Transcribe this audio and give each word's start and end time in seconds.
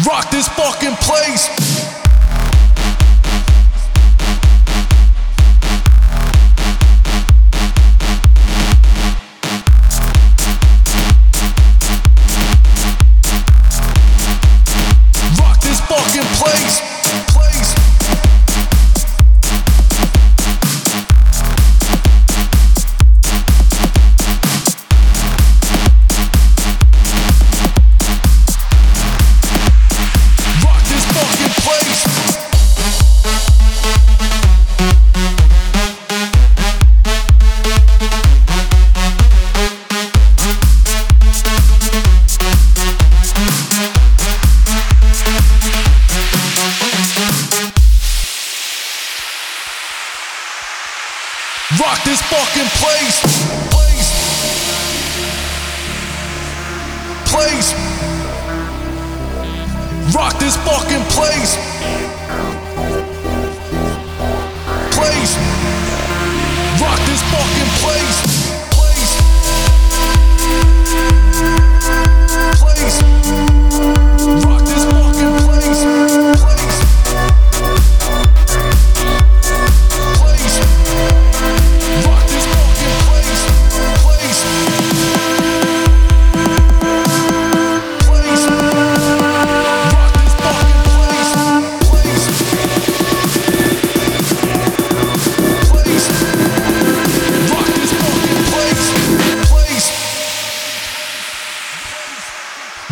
Rock 0.00 0.30
this 0.30 0.48
fucking 0.48 0.96
place. 0.96 1.81
this 52.04 52.20
fucking 52.22 52.68
place. 52.82 53.20
Place. 53.70 54.08
Place. 57.26 57.74
Rock 60.14 60.38
this 60.38 60.56
fucking 60.56 61.04
place. 61.10 61.56
Place. 64.94 65.81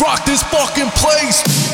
Rock 0.00 0.24
this 0.24 0.42
fucking 0.44 0.90
place. 0.90 1.73